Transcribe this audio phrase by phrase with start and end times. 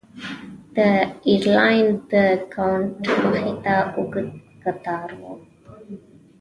[0.75, 0.77] د
[1.27, 2.13] ایرلاین د
[2.53, 4.27] کاونټر مخې ته اوږد
[4.63, 5.21] کتار و.